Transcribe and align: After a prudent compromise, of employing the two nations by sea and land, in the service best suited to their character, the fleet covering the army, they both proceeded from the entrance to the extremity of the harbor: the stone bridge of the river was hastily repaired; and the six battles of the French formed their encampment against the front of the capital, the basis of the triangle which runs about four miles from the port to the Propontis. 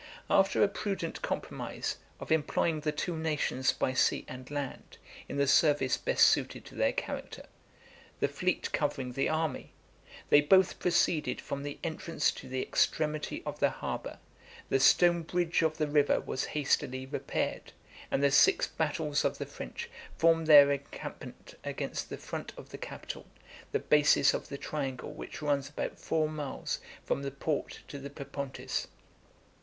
After 0.31 0.63
a 0.63 0.67
prudent 0.67 1.21
compromise, 1.21 1.97
of 2.19 2.31
employing 2.31 2.79
the 2.79 2.91
two 2.91 3.15
nations 3.15 3.71
by 3.71 3.93
sea 3.93 4.25
and 4.27 4.49
land, 4.49 4.97
in 5.29 5.37
the 5.37 5.45
service 5.45 5.95
best 5.95 6.25
suited 6.25 6.65
to 6.65 6.73
their 6.73 6.91
character, 6.91 7.43
the 8.19 8.27
fleet 8.27 8.71
covering 8.73 9.11
the 9.11 9.29
army, 9.29 9.73
they 10.31 10.41
both 10.41 10.79
proceeded 10.79 11.39
from 11.39 11.61
the 11.61 11.77
entrance 11.83 12.31
to 12.31 12.49
the 12.49 12.63
extremity 12.63 13.43
of 13.45 13.59
the 13.59 13.69
harbor: 13.69 14.17
the 14.69 14.79
stone 14.79 15.21
bridge 15.21 15.61
of 15.61 15.77
the 15.77 15.85
river 15.87 16.19
was 16.19 16.45
hastily 16.57 17.05
repaired; 17.05 17.71
and 18.09 18.23
the 18.23 18.31
six 18.31 18.65
battles 18.65 19.23
of 19.23 19.37
the 19.37 19.45
French 19.45 19.87
formed 20.17 20.47
their 20.47 20.71
encampment 20.71 21.53
against 21.63 22.09
the 22.09 22.17
front 22.17 22.53
of 22.57 22.69
the 22.69 22.77
capital, 22.79 23.27
the 23.71 23.77
basis 23.77 24.33
of 24.33 24.49
the 24.49 24.57
triangle 24.57 25.11
which 25.13 25.43
runs 25.43 25.69
about 25.69 25.99
four 25.99 26.27
miles 26.27 26.79
from 27.05 27.21
the 27.21 27.29
port 27.29 27.81
to 27.87 27.99
the 27.99 28.09
Propontis. 28.09 28.87